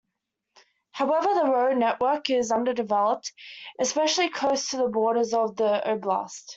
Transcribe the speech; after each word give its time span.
However, 0.93 1.31
the 1.35 1.45
road 1.51 1.77
network 1.77 2.31
is 2.31 2.51
underdeveloped, 2.51 3.31
especially 3.79 4.29
close 4.29 4.69
to 4.71 4.77
the 4.77 4.87
borders 4.87 5.31
of 5.31 5.55
the 5.57 5.79
oblast. 5.85 6.43